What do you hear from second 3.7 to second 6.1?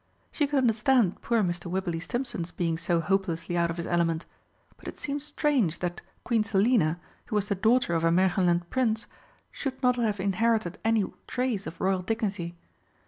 his element but it seemed strange that